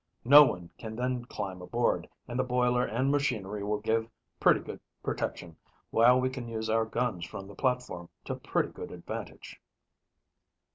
[0.25, 4.79] No one can then climb aboard, and the boiler and machinery will give pretty good
[5.03, 5.57] protection,
[5.91, 9.61] while we can use our guns from the platform to pretty good advantage."